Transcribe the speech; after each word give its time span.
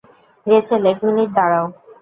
Rachel, 0.45 0.83
এক 0.91 0.97
minute 1.05 1.29
দাঁড়াও। 1.37 1.65